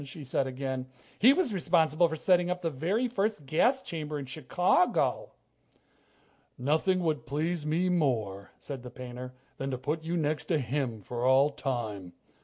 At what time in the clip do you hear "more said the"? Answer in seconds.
7.87-8.89